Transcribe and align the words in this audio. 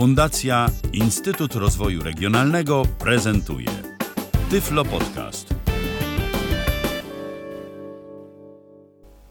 Fundacja 0.00 0.66
Instytut 0.92 1.54
Rozwoju 1.54 2.02
Regionalnego 2.02 2.82
prezentuje 2.98 3.66
Tyflo 4.50 4.84
Podcast. 4.84 5.54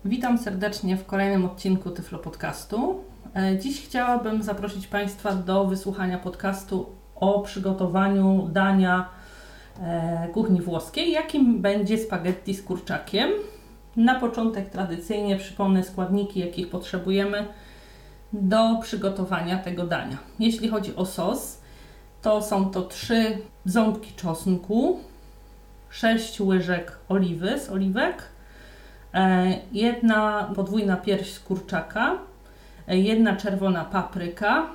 Witam 0.05 0.37
serdecznie 0.37 0.97
w 0.97 1.05
kolejnym 1.05 1.45
odcinku 1.45 1.89
Tyflo 1.89 2.19
Podcastu. 2.19 3.03
E, 3.35 3.59
Dziś 3.59 3.81
chciałabym 3.85 4.43
zaprosić 4.43 4.87
Państwa 4.87 5.35
do 5.35 5.65
wysłuchania 5.65 6.17
podcastu 6.17 6.89
o 7.15 7.39
przygotowaniu 7.39 8.49
dania 8.51 9.09
e, 9.81 10.27
kuchni 10.33 10.61
włoskiej, 10.61 11.11
jakim 11.11 11.61
będzie 11.61 11.97
spaghetti 11.97 12.53
z 12.53 12.63
kurczakiem. 12.63 13.29
Na 13.95 14.19
początek 14.19 14.69
tradycyjnie 14.69 15.37
przypomnę 15.37 15.83
składniki, 15.83 16.39
jakich 16.39 16.69
potrzebujemy 16.69 17.45
do 18.33 18.77
przygotowania 18.81 19.57
tego 19.57 19.87
dania. 19.87 20.17
Jeśli 20.39 20.69
chodzi 20.69 20.95
o 20.95 21.05
sos, 21.05 21.61
to 22.21 22.41
są 22.41 22.71
to 22.71 22.81
trzy 22.81 23.37
ząbki 23.65 24.13
czosnku, 24.13 24.99
6 25.89 26.41
łyżek 26.41 26.97
oliwy 27.09 27.59
z 27.59 27.69
oliwek, 27.69 28.23
e, 29.13 29.53
jedna 29.71 30.51
podwójna 30.55 30.97
pierś 30.97 31.33
z 31.33 31.39
kurczaka, 31.39 32.17
e, 32.87 32.97
jedna 32.97 33.35
czerwona 33.35 33.85
papryka, 33.85 34.67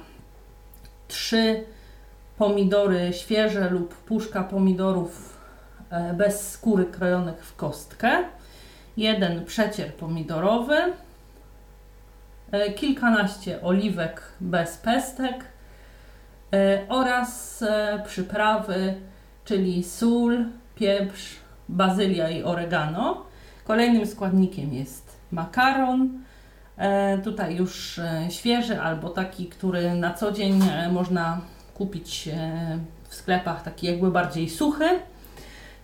trzy 1.08 1.64
pomidory 2.38 3.12
świeże 3.12 3.70
lub 3.70 3.94
puszka 3.94 4.44
pomidorów 4.44 5.38
e, 5.90 6.14
bez 6.14 6.50
skóry 6.50 6.84
krojonych 6.84 7.44
w 7.44 7.56
kostkę, 7.56 8.24
jeden 8.96 9.44
przecier 9.44 9.94
pomidorowy, 9.94 10.76
kilkanaście 12.76 13.62
oliwek 13.62 14.22
bez 14.40 14.76
pestek 14.76 15.44
e, 16.52 16.82
oraz 16.88 17.62
e, 17.62 18.02
przyprawy, 18.06 18.94
czyli 19.44 19.84
sól, 19.84 20.44
pieprz, 20.74 21.36
bazylia 21.68 22.30
i 22.30 22.42
oregano. 22.42 23.24
Kolejnym 23.64 24.06
składnikiem 24.06 24.74
jest 24.74 25.16
makaron. 25.32 26.08
E, 26.76 27.18
Tutaj 27.18 27.56
już 27.56 27.98
e, 27.98 28.26
świeży 28.30 28.80
albo 28.80 29.08
taki, 29.08 29.46
który 29.46 29.94
na 29.94 30.14
co 30.14 30.32
dzień 30.32 30.60
e, 30.72 30.88
można 30.92 31.40
kupić 31.74 32.28
e, 32.28 32.78
w 33.08 33.14
sklepach, 33.14 33.62
taki 33.62 33.86
jakby 33.86 34.10
bardziej 34.10 34.50
suchy. 34.50 34.88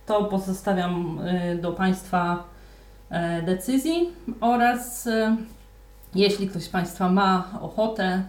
To 0.05 0.23
pozostawiam 0.25 1.19
e, 1.23 1.55
do 1.55 1.71
Państwa 1.71 2.43
e, 3.09 3.41
decyzji 3.41 4.09
oraz 4.41 5.07
e, 5.07 5.37
jeśli 6.15 6.47
ktoś 6.47 6.63
z 6.63 6.69
Państwa 6.69 7.09
ma 7.09 7.59
ochotę 7.61 8.23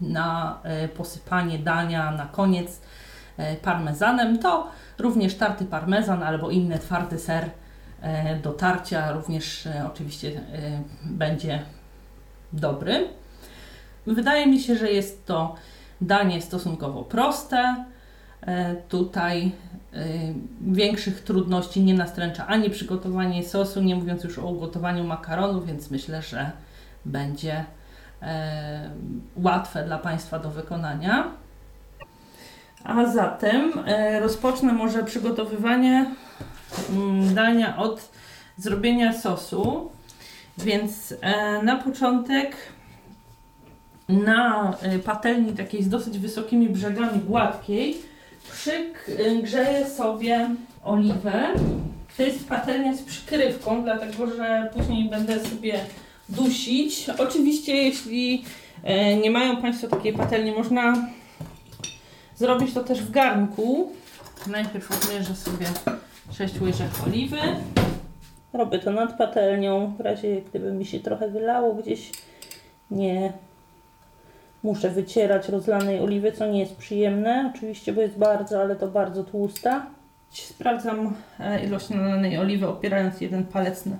na 0.00 0.58
e, 0.62 0.88
posypanie 0.88 1.58
dania 1.58 2.10
na 2.10 2.26
koniec 2.26 2.80
e, 3.36 3.56
parmezanem, 3.56 4.38
to 4.38 4.68
również 4.98 5.34
tarty 5.34 5.64
parmezan 5.64 6.22
albo 6.22 6.50
inny 6.50 6.78
twardy 6.78 7.18
ser 7.18 7.50
e, 8.00 8.36
do 8.36 8.52
tarcia 8.52 9.12
również 9.12 9.68
oczywiście 9.86 10.40
będzie 11.04 11.62
dobry. 12.52 13.08
Wydaje 14.06 14.46
mi 14.46 14.60
się, 14.60 14.76
że 14.76 14.90
jest 14.92 15.26
to 15.26 15.54
danie 16.00 16.42
stosunkowo 16.42 17.02
proste. 17.02 17.84
Tutaj 18.88 19.52
większych 20.60 21.20
trudności 21.20 21.82
nie 21.82 21.94
nastręcza 21.94 22.46
ani 22.46 22.70
przygotowanie 22.70 23.44
sosu, 23.44 23.82
nie 23.82 23.96
mówiąc 23.96 24.24
już 24.24 24.38
o 24.38 24.46
ugotowaniu 24.46 25.04
makaronu, 25.04 25.60
więc 25.60 25.90
myślę, 25.90 26.22
że 26.22 26.50
będzie 27.04 27.64
łatwe 29.36 29.84
dla 29.84 29.98
Państwa 29.98 30.38
do 30.38 30.50
wykonania. 30.50 31.30
A 32.84 33.06
zatem 33.06 33.72
e, 33.86 34.20
rozpocznę 34.20 34.72
może 34.72 35.04
przygotowywanie 35.04 36.06
mm, 36.90 37.34
dania 37.34 37.76
od 37.76 38.10
zrobienia 38.56 39.12
sosu. 39.12 39.90
Więc 40.58 41.14
e, 41.20 41.62
na 41.62 41.76
początek 41.76 42.56
na 44.08 44.76
e, 44.82 44.98
patelni 44.98 45.52
takiej 45.52 45.82
z 45.82 45.88
dosyć 45.88 46.18
wysokimi 46.18 46.68
brzegami 46.68 47.20
gładkiej 47.20 47.96
przygrzeję 48.52 49.90
sobie 49.90 50.50
oliwę. 50.84 51.48
To 52.16 52.22
jest 52.22 52.48
patelnia 52.48 52.94
z 52.94 53.02
przykrywką, 53.02 53.84
dlatego 53.84 54.26
że 54.26 54.70
później 54.76 55.10
będę 55.10 55.40
sobie 55.40 55.80
dusić. 56.28 57.10
Oczywiście 57.18 57.76
jeśli 57.76 58.44
e, 58.82 59.16
nie 59.16 59.30
mają 59.30 59.56
Państwo 59.56 59.88
takiej 59.88 60.12
patelni, 60.12 60.52
można 60.52 61.08
zrobić 62.36 62.74
to 62.74 62.84
też 62.84 63.02
w 63.02 63.10
garnku. 63.10 63.92
Najpierw 64.46 64.90
odmierzę 64.90 65.34
sobie 65.34 65.66
6 66.32 66.60
łyżek 66.60 66.90
oliwy. 67.06 67.38
Robię 68.52 68.78
to 68.78 68.90
nad 68.90 69.18
patelnią, 69.18 69.94
w 69.98 70.00
razie 70.00 70.42
gdyby 70.42 70.72
mi 70.72 70.86
się 70.86 71.00
trochę 71.00 71.28
wylało 71.30 71.74
gdzieś. 71.74 72.10
Nie 72.90 73.32
muszę 74.62 74.90
wycierać 74.90 75.48
rozlanej 75.48 76.00
oliwy, 76.00 76.32
co 76.32 76.46
nie 76.46 76.60
jest 76.60 76.76
przyjemne, 76.76 77.52
oczywiście, 77.54 77.92
bo 77.92 78.00
jest 78.00 78.18
bardzo, 78.18 78.60
ale 78.60 78.76
to 78.76 78.88
bardzo 78.88 79.24
tłusta. 79.24 79.86
Sprawdzam 80.30 81.14
e, 81.40 81.64
ilość 81.64 81.88
nalanej 81.88 82.38
oliwy, 82.38 82.68
opierając 82.68 83.20
jeden 83.20 83.44
palec 83.44 83.86
na 83.86 83.96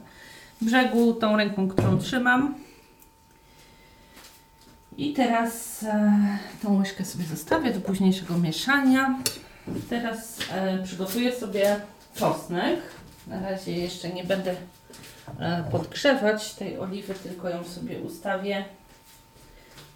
brzegu, 0.62 1.14
tą 1.14 1.36
ręką, 1.36 1.68
którą 1.68 1.98
trzymam. 1.98 2.54
I 4.96 5.12
teraz 5.12 5.82
e, 5.82 6.38
tą 6.62 6.78
łyżkę 6.78 7.04
sobie 7.04 7.24
zostawię 7.24 7.70
do 7.72 7.80
późniejszego 7.80 8.38
mieszania. 8.38 9.18
Teraz 9.90 10.38
e, 10.52 10.82
przygotuję 10.82 11.32
sobie 11.32 11.76
czosnek. 12.14 12.80
Na 13.26 13.50
razie 13.50 13.72
jeszcze 13.72 14.08
nie 14.08 14.24
będę 14.24 14.54
e, 15.38 15.64
podgrzewać 15.70 16.54
tej 16.54 16.78
oliwy, 16.78 17.14
tylko 17.14 17.48
ją 17.48 17.64
sobie 17.64 17.98
ustawię. 17.98 18.64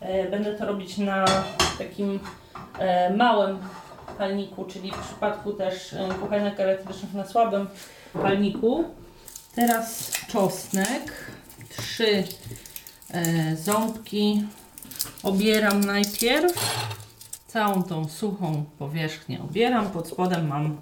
E, 0.00 0.30
Będę 0.30 0.54
to 0.54 0.66
robić 0.66 0.98
na 0.98 1.24
takim 1.78 2.20
e, 2.78 3.10
małym 3.16 3.58
palniku, 4.18 4.64
czyli 4.64 4.92
w 4.92 4.98
przypadku 5.06 5.52
też 5.52 5.92
e, 5.92 6.08
kuchenek 6.20 6.60
elektrycznych 6.60 7.14
na 7.14 7.26
słabym 7.26 7.66
palniku. 8.12 8.84
Teraz 9.56 10.12
czosnek, 10.28 11.12
trzy 11.76 12.24
e, 13.10 13.56
ząbki. 13.56 14.42
Obieram 15.22 15.84
najpierw 15.84 16.52
całą 17.46 17.82
tą 17.82 18.08
suchą 18.08 18.64
powierzchnię. 18.78 19.42
Obieram, 19.42 19.90
pod 19.90 20.08
spodem 20.08 20.46
mam 20.46 20.76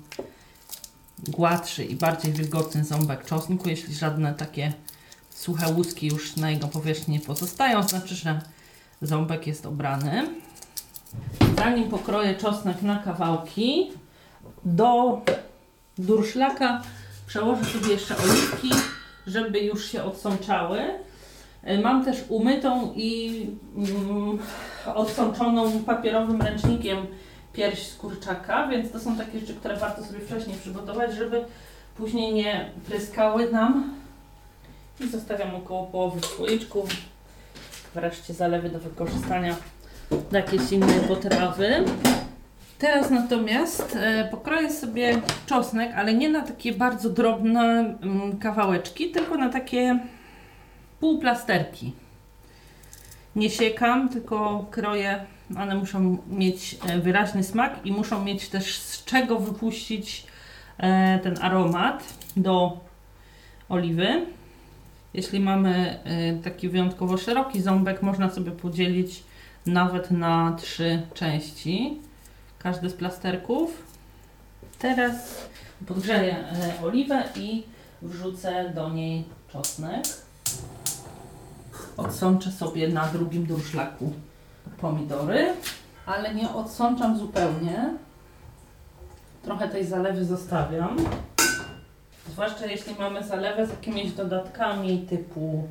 gładszy 1.28 1.84
i 1.84 1.96
bardziej 1.96 2.32
wilgotny 2.32 2.84
ząbek 2.84 3.24
czosnku. 3.24 3.68
Jeśli 3.68 3.94
żadne 3.94 4.34
takie 4.34 4.72
suche 5.30 5.72
łuski 5.72 6.06
już 6.06 6.36
na 6.36 6.50
jego 6.50 6.68
powierzchni 6.68 7.14
nie 7.14 7.20
pozostają, 7.20 7.82
znaczy, 7.82 8.14
że 8.14 8.40
ząbek 9.02 9.46
jest 9.46 9.66
obrany. 9.66 10.28
Zanim 11.56 11.88
pokroję 11.90 12.34
czosnek 12.34 12.82
na 12.82 12.98
kawałki, 12.98 13.90
do 14.64 15.20
durszlaka 15.98 16.82
przełożę 17.26 17.64
sobie 17.64 17.92
jeszcze 17.92 18.16
oliwki, 18.16 18.70
żeby 19.26 19.58
już 19.60 19.84
się 19.92 20.04
odsączały. 20.04 20.80
E, 21.62 21.78
Mam 21.78 22.04
też 22.04 22.24
umytą 22.28 22.92
i 22.96 23.46
mm, 23.76 24.38
odsączoną 24.94 25.84
papierowym 25.84 26.42
ręcznikiem 26.42 27.06
pierś 27.52 27.86
z 27.86 27.96
kurczaka, 27.96 28.68
więc 28.68 28.92
to 28.92 29.00
są 29.00 29.16
takie 29.16 29.40
rzeczy, 29.40 29.54
które 29.54 29.76
warto 29.76 30.04
sobie 30.04 30.20
wcześniej 30.20 30.56
przygotować, 30.56 31.14
żeby 31.14 31.44
później 31.96 32.34
nie 32.34 32.70
pryskały 32.86 33.52
nam. 33.52 33.94
I 35.00 35.08
zostawiam 35.08 35.54
około 35.54 35.86
połowy 35.86 36.20
w. 36.20 36.40
Wreszcie 37.94 38.34
zalewy 38.34 38.68
do 38.68 38.78
wykorzystania 38.78 39.56
do 40.10 40.36
jakiejś 40.38 40.72
innej 40.72 41.00
potrawy. 41.00 41.84
Teraz 42.78 43.10
natomiast 43.10 43.96
e, 43.96 44.28
pokroję 44.30 44.72
sobie 44.72 45.20
czosnek, 45.46 45.92
ale 45.96 46.14
nie 46.14 46.28
na 46.28 46.42
takie 46.42 46.72
bardzo 46.72 47.10
drobne 47.10 47.60
mm, 48.02 48.38
kawałeczki, 48.38 49.10
tylko 49.10 49.36
na 49.36 49.48
takie 49.48 49.98
półplasterki. 51.00 51.92
Nie 53.36 53.50
siekam, 53.50 54.08
tylko 54.08 54.66
kroję. 54.70 55.24
One 55.58 55.74
muszą 55.74 56.18
mieć 56.30 56.78
e, 56.88 56.98
wyraźny 56.98 57.44
smak 57.44 57.86
i 57.86 57.92
muszą 57.92 58.24
mieć 58.24 58.48
też 58.48 58.78
z 58.78 59.04
czego 59.04 59.38
wypuścić 59.38 60.26
e, 60.78 61.18
ten 61.18 61.34
aromat 61.40 62.14
do 62.36 62.80
oliwy. 63.68 64.26
Jeśli 65.14 65.40
mamy 65.40 65.98
taki 66.44 66.68
wyjątkowo 66.68 67.18
szeroki 67.18 67.62
ząbek, 67.62 68.02
można 68.02 68.30
sobie 68.30 68.50
podzielić 68.50 69.22
nawet 69.66 70.10
na 70.10 70.56
trzy 70.60 71.02
części. 71.14 72.00
Każdy 72.64 72.90
z 72.90 72.94
plasterków. 72.94 73.82
Teraz 74.78 75.14
podgrzeję 75.86 76.36
e, 76.38 76.84
oliwę 76.84 77.22
i 77.36 77.62
wrzucę 78.02 78.72
do 78.74 78.90
niej 78.90 79.24
czosnek. 79.52 80.04
Odsączę 81.96 82.52
sobie 82.52 82.88
na 82.88 83.06
drugim 83.06 83.46
durszlaku 83.46 84.12
pomidory. 84.80 85.52
ale 86.06 86.34
nie 86.34 86.50
odsączam 86.50 87.18
zupełnie. 87.18 87.94
Trochę 89.42 89.68
tej 89.68 89.84
zalewy 89.84 90.24
zostawiam. 90.24 90.96
Zwłaszcza 92.28 92.66
jeśli 92.66 92.94
mamy 92.98 93.24
zalewę 93.24 93.66
z 93.66 93.70
jakimiś 93.70 94.12
dodatkami 94.12 94.98
typu 94.98 95.68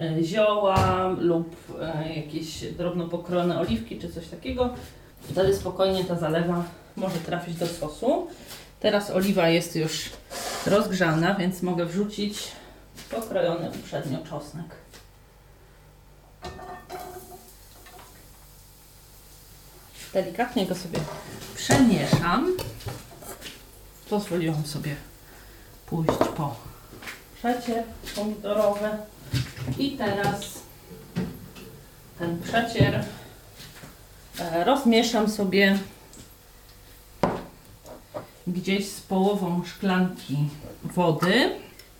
e, 0.00 0.22
zioła 0.22 1.08
lub 1.18 1.56
e, 1.80 2.14
jakieś 2.16 2.72
drobno 2.72 3.08
pokrojone 3.08 3.60
oliwki 3.60 3.98
czy 3.98 4.08
coś 4.08 4.28
takiego, 4.28 4.74
wtedy 5.22 5.56
spokojnie 5.56 6.04
ta 6.04 6.16
zalewa 6.16 6.64
może 6.96 7.18
trafić 7.18 7.56
do 7.56 7.66
sosu. 7.66 8.26
Teraz 8.80 9.10
oliwa 9.10 9.48
jest 9.48 9.76
już 9.76 10.10
rozgrzana, 10.66 11.34
więc 11.34 11.62
mogę 11.62 11.86
wrzucić 11.86 12.52
pokrojony 13.10 13.70
uprzednio 13.70 14.18
czosnek. 14.18 14.66
Delikatnie 20.12 20.66
go 20.66 20.74
sobie 20.74 20.98
przemieszam. 21.54 22.56
Pozwoliłam 24.10 24.66
sobie 24.66 24.96
pójść 25.86 26.18
po 26.36 26.56
przecier 27.38 27.84
pomidorowy. 28.16 28.88
I 29.78 29.90
teraz 29.90 30.40
ten 32.18 32.42
przecier 32.42 33.04
rozmieszam 34.64 35.28
sobie 35.28 35.78
gdzieś 38.46 38.88
z 38.88 39.00
połową 39.00 39.64
szklanki 39.64 40.36
wody. 40.84 41.50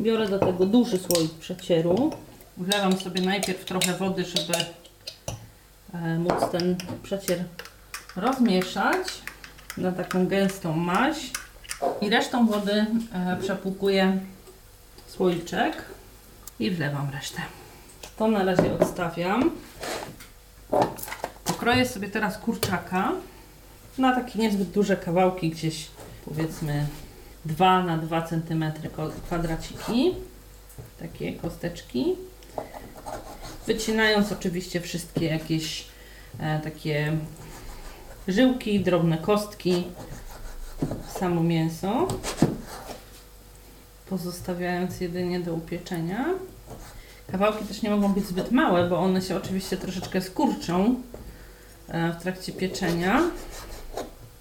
Biorę 0.01 0.29
do 0.29 0.39
tego 0.39 0.67
duży 0.67 0.99
słoik 0.99 1.35
przecieru. 1.35 2.13
Wlewam 2.57 2.99
sobie 2.99 3.21
najpierw 3.21 3.65
trochę 3.65 3.93
wody, 3.95 4.25
żeby 4.25 4.55
e, 5.95 6.19
móc 6.19 6.51
ten 6.53 6.77
przecier 7.03 7.45
rozmieszać 8.17 9.07
na 9.77 9.93
taką 9.93 10.27
gęstą 10.27 10.77
maź. 10.77 11.17
I 12.01 12.11
resztą 12.11 12.47
wody 12.47 12.87
e, 13.13 13.37
przepłukuję 13.41 14.19
słoiczek 15.09 15.85
i 16.61 16.71
wlewam 16.71 17.11
resztę. 17.11 17.41
To 18.17 18.29
na 18.29 18.45
razie 18.45 18.75
odstawiam. 18.81 19.51
Pokroję 21.69 21.87
sobie 21.89 22.09
teraz 22.09 22.39
kurczaka 22.39 23.13
na 23.99 24.15
takie 24.15 24.39
niezbyt 24.39 24.71
duże 24.71 24.97
kawałki, 24.97 25.51
gdzieś 25.51 25.87
powiedzmy 26.25 26.87
2 27.45 27.83
na 27.83 27.99
2 27.99 28.23
cm 28.23 28.65
kwadraciki. 29.27 30.15
Takie 31.01 31.33
kosteczki. 31.33 32.17
Wycinając 33.67 34.33
oczywiście 34.33 34.81
wszystkie 34.81 35.27
jakieś 35.27 35.85
e, 36.41 36.61
takie 36.61 37.17
żyłki, 38.29 38.81
drobne 38.81 39.19
kostki, 39.19 39.85
samo 41.19 41.43
mięso, 41.43 42.09
pozostawiając 44.11 45.01
jedynie 45.01 45.41
do 45.41 45.55
upieczenia. 45.55 46.27
Kawałki 47.33 47.65
też 47.65 47.83
nie 47.83 47.91
mogą 47.91 48.13
być 48.13 48.27
zbyt 48.27 48.53
małe, 48.53 48.89
bo 48.89 48.99
one 48.99 49.23
się 49.23 49.37
oczywiście 49.37 49.77
troszeczkę 49.77 50.21
skurczą 50.21 51.03
w 51.89 52.23
trakcie 52.23 52.53
pieczenia. 52.53 53.23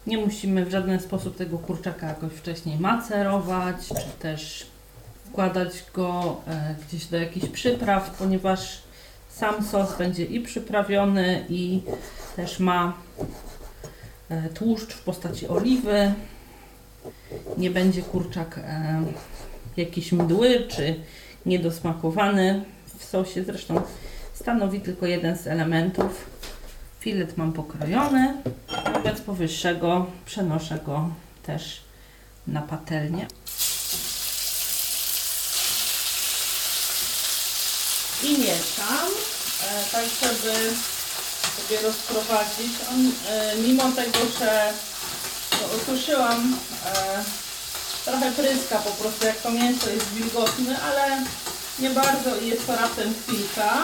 Nie 0.08 0.18
musimy 0.18 0.66
w 0.66 0.72
żaden 0.72 1.00
sposób 1.00 1.38
tego 1.38 1.58
kurczaka 1.58 2.08
jakoś 2.08 2.34
wcześniej 2.34 2.80
macerować, 2.80 3.88
czy 3.88 4.20
też 4.20 4.68
wkładać 5.26 5.84
go 5.94 6.42
e, 6.48 6.76
gdzieś 6.88 7.06
do 7.06 7.18
jakichś 7.18 7.48
przypraw, 7.48 8.16
ponieważ 8.20 8.82
sam 9.30 9.66
sos 9.66 9.98
będzie 9.98 10.26
i 10.26 10.40
przyprawiony, 10.40 11.46
i 11.50 11.82
też 12.36 12.60
ma 12.60 12.94
e, 14.30 14.50
tłuszcz 14.50 14.94
w 14.94 15.04
postaci 15.04 15.48
oliwy. 15.48 16.14
Nie 17.58 17.72
będzie 17.72 18.02
kurczak 18.02 18.58
e, 18.58 19.04
jakiś 19.78 20.12
mdły 20.12 20.68
czy 20.68 20.96
niedosmakowany 21.46 22.66
w 22.98 23.04
sosie. 23.04 23.44
Zresztą 23.44 23.82
stanowi 24.34 24.82
tylko 24.82 25.06
jeden 25.06 25.38
z 25.38 25.48
elementów. 25.48 26.37
Filet 27.08 27.38
mam 27.38 27.54
pokrojony. 27.54 28.34
Wobec 28.94 29.22
powyższego 29.22 30.06
przenoszę 30.26 30.80
go 30.86 31.10
też 31.46 31.82
na 32.48 32.62
patelnię. 32.62 33.28
I 38.24 38.38
mieszam, 38.38 39.10
e, 39.64 39.84
tak 39.92 40.04
żeby 40.22 40.54
sobie 41.58 41.82
rozprowadzić. 41.82 42.72
On, 42.92 43.12
e, 43.30 43.56
mimo 43.56 43.92
tego, 43.92 44.20
że 44.40 44.74
osuszyłam, 45.76 46.58
e, 46.86 47.24
trochę 48.06 48.32
pryska 48.32 48.78
po 48.78 48.92
prostu, 48.92 49.26
jak 49.26 49.38
to 49.38 49.52
mięso 49.52 49.90
jest 49.90 50.14
wilgotne, 50.14 50.82
ale 50.82 51.24
nie 51.80 51.90
bardzo 51.90 52.38
i 52.42 52.48
jest 52.48 52.68
to 52.68 52.76
raptem 52.76 53.14
chwilka. 53.14 53.84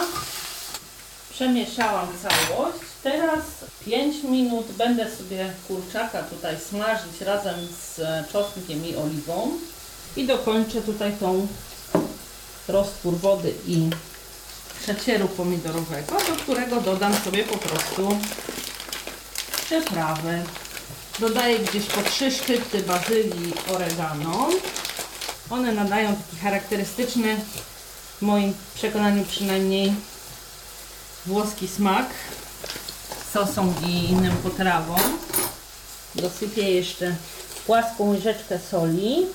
Przemieszałam 1.30 2.08
całość. 2.22 2.93
Teraz 3.04 3.44
5 3.84 4.22
minut 4.22 4.66
będę 4.72 5.16
sobie 5.16 5.52
kurczaka 5.68 6.22
tutaj 6.22 6.56
smażyć 6.68 7.20
razem 7.20 7.54
z 7.66 8.00
czosnkiem 8.32 8.86
i 8.86 8.96
oliwą. 8.96 9.50
I 10.16 10.26
dokończę 10.26 10.82
tutaj 10.82 11.12
tą 11.20 11.46
roztwór 12.68 13.16
wody 13.16 13.54
i 13.66 13.90
przecieru 14.82 15.28
pomidorowego, 15.28 16.12
do 16.12 16.36
którego 16.42 16.80
dodam 16.80 17.14
sobie 17.14 17.44
po 17.44 17.58
prostu 17.58 18.18
przyprawy. 19.64 20.42
Dodaję 21.18 21.58
gdzieś 21.58 21.86
po 21.86 22.02
trzy 22.02 22.30
szczypty 22.30 22.82
bazylii 22.82 23.52
oregano. 23.74 24.48
One 25.50 25.72
nadają 25.72 26.16
taki 26.16 26.36
charakterystyczny, 26.36 27.36
w 28.18 28.22
moim 28.22 28.54
przekonaniu 28.74 29.24
przynajmniej, 29.24 29.94
włoski 31.26 31.68
smak 31.68 32.06
sosom 33.34 33.74
i 33.86 34.10
innym 34.10 34.36
potrawom. 34.36 35.00
Dosypię 36.14 36.70
jeszcze 36.70 37.14
płaską 37.66 38.10
łyżeczkę 38.10 38.58
soli, 38.70 39.26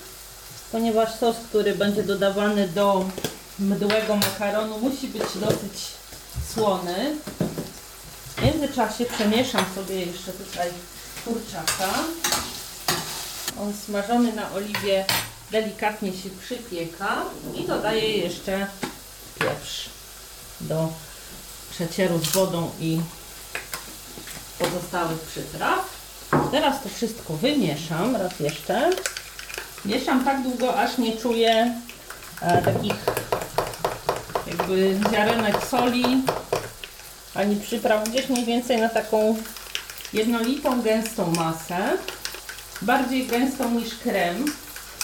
ponieważ 0.72 1.14
sos, 1.14 1.36
który 1.48 1.74
będzie 1.74 2.02
dodawany 2.02 2.68
do 2.68 3.04
mdłego 3.58 4.16
makaronu 4.16 4.78
musi 4.78 5.08
być 5.08 5.22
dosyć 5.34 5.72
słony. 6.54 7.16
W 8.36 8.42
międzyczasie 8.42 9.04
przemieszam 9.04 9.64
sobie 9.74 10.00
jeszcze 10.06 10.32
tutaj 10.32 10.70
kurczaka. 11.24 11.94
On 13.60 13.72
smażony 13.86 14.32
na 14.32 14.52
oliwie 14.52 15.04
delikatnie 15.50 16.12
się 16.12 16.30
przypieka 16.44 17.22
i 17.54 17.64
dodaję 17.64 18.16
jeszcze 18.16 18.66
pieprz 19.38 19.88
do 20.60 20.88
przecieru 21.70 22.18
z 22.18 22.28
wodą 22.28 22.70
i 22.80 23.00
pozostałych 24.60 25.20
przypraw. 25.20 26.00
Teraz 26.50 26.82
to 26.82 26.88
wszystko 26.88 27.34
wymieszam 27.34 28.16
raz 28.16 28.40
jeszcze. 28.40 28.90
Mieszam 29.84 30.24
tak 30.24 30.42
długo, 30.42 30.76
aż 30.80 30.98
nie 30.98 31.16
czuję 31.16 31.74
e, 32.42 32.62
takich 32.62 32.94
jakby 34.46 35.00
ziarenek 35.12 35.66
soli 35.66 36.04
ani 37.34 37.56
przypraw. 37.56 38.08
Gdzieś 38.08 38.28
mniej 38.28 38.44
więcej 38.44 38.80
na 38.80 38.88
taką 38.88 39.36
jednolitą, 40.12 40.82
gęstą 40.82 41.32
masę. 41.36 41.96
Bardziej 42.82 43.26
gęstą 43.26 43.70
niż 43.70 43.94
krem. 43.94 44.44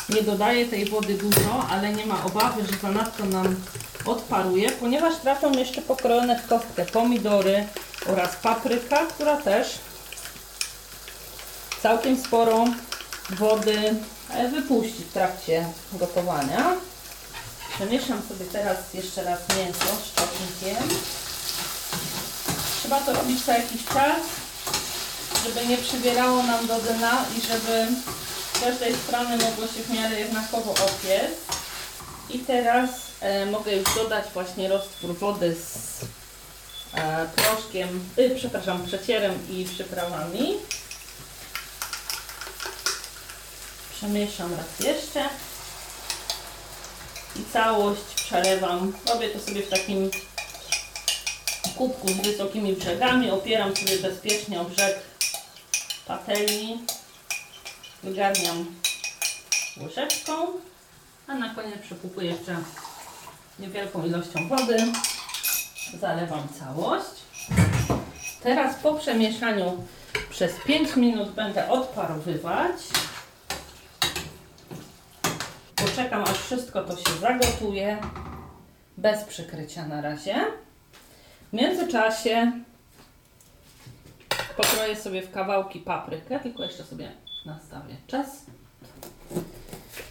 Nie 0.09 0.23
dodaję 0.23 0.67
tej 0.67 0.85
wody 0.85 1.15
dużo, 1.15 1.67
ale 1.71 1.93
nie 1.93 2.07
ma 2.07 2.25
obawy, 2.25 2.63
że 2.67 2.79
zanadto 2.83 3.25
nam 3.25 3.57
odparuje, 4.05 4.71
ponieważ 4.71 5.17
trafią 5.17 5.53
jeszcze 5.53 5.83
pokrojone 5.83 6.39
w 6.39 6.47
kostkę 6.47 6.85
pomidory 6.85 7.67
oraz 8.09 8.37
papryka, 8.37 9.07
która 9.07 9.37
też 9.37 9.79
całkiem 11.83 12.25
sporo 12.25 12.65
wody 13.31 13.95
wypuści 14.53 15.05
w 15.05 15.13
trakcie 15.13 15.67
gotowania. 15.93 16.77
Przemieszam 17.75 18.23
sobie 18.29 18.45
teraz 18.53 18.95
jeszcze 18.95 19.25
raz 19.25 19.39
mięso 19.59 19.85
z 19.85 20.15
czosnkiem. 20.15 20.89
Trzeba 22.81 23.01
to 23.01 23.13
robić 23.13 23.45
co 23.45 23.53
jakiś 23.53 23.85
czas, 23.85 24.21
żeby 25.45 25.67
nie 25.67 25.77
przybierało 25.77 26.43
nam 26.43 26.67
do 26.67 26.79
dna 26.79 27.25
i 27.39 27.41
żeby 27.41 27.87
z 28.55 28.61
każdej 28.61 28.95
strony 28.95 29.31
mogło 29.31 29.67
się 29.67 29.83
w 29.89 29.91
miarę 29.91 30.21
jednakowo 30.21 30.71
opiec. 30.71 31.33
I 32.31 32.39
teraz 32.39 32.91
e, 33.21 33.47
mogę 33.47 33.77
już 33.77 33.95
dodać 33.95 34.25
właśnie 34.35 34.69
roztwór 34.69 35.17
wody 35.19 35.55
z 35.55 36.05
proszkiem, 37.37 38.05
y, 38.19 38.35
przepraszam, 38.37 38.87
przecierem 38.87 39.35
i 39.51 39.65
przyprawami. 39.65 40.55
Przemieszam 43.97 44.55
raz 44.55 44.87
jeszcze. 44.87 45.29
I 47.37 47.53
całość 47.53 48.03
przelewam. 48.15 48.93
Robię 49.09 49.29
to 49.29 49.41
sobie 49.41 49.63
w 49.63 49.69
takim 49.69 50.11
kubku 51.77 52.09
z 52.09 52.27
wysokimi 52.27 52.73
brzegami. 52.73 53.31
Opieram 53.31 53.77
sobie 53.77 53.99
bezpiecznie 53.99 54.61
o 54.61 54.65
brzeg 54.65 55.01
patelni. 56.07 56.79
Wygarniam 58.03 58.67
łyżeczką. 59.83 60.33
A 61.27 61.35
na 61.35 61.55
koniec 61.55 61.83
przekupuję 61.83 62.31
jeszcze 62.31 62.57
niewielką 63.59 64.07
ilością 64.07 64.49
wody. 64.49 64.77
Zalewam 65.95 66.49
całość. 66.49 67.23
Teraz 68.43 68.75
po 68.75 68.95
przemieszaniu 68.95 69.85
przez 70.31 70.53
5 70.67 70.97
minut 70.97 71.31
będę 71.31 71.69
odparowywać. 71.69 72.77
Poczekam 75.77 76.23
aż 76.23 76.39
wszystko 76.39 76.83
to 76.83 76.97
się 76.97 77.19
zagotuje. 77.21 77.99
Bez 78.97 79.25
przykrycia 79.25 79.87
na 79.87 80.01
razie. 80.01 80.35
W 81.53 81.53
międzyczasie 81.53 82.53
pokroję 84.57 84.97
sobie 84.97 85.23
w 85.23 85.31
kawałki 85.31 85.81
paprykę, 85.81 86.41
tylko 86.41 86.63
jeszcze 86.63 86.85
sobie 86.85 87.13
nastawię 87.47 87.97
czas. 88.07 88.27